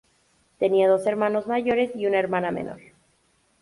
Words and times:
Tenía 0.57 0.87
dos 0.89 1.05
hermanos 1.05 1.45
mayores 1.45 1.91
y 1.95 2.07
una 2.07 2.17
hermana 2.17 2.49
menor. 2.49 2.79